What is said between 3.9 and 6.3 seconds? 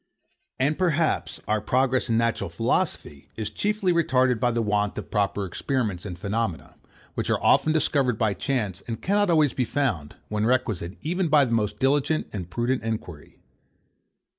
retarded by the want of proper experiments and